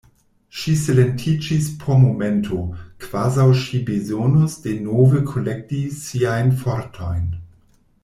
Ŝi 0.59 0.71
silentiĝis 0.83 1.67
por 1.83 1.99
momento, 2.05 2.59
kvazaŭ 3.05 3.47
ŝi 3.67 3.83
bezonus 3.93 4.59
denove 4.67 5.25
kolekti 5.35 5.83
siajn 6.03 6.55
fortojn. 6.65 7.27